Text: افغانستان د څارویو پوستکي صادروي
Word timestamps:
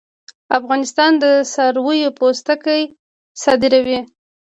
افغانستان 0.59 1.11
د 1.23 1.25
څارویو 1.53 2.15
پوستکي 2.17 2.81
صادروي 3.43 3.99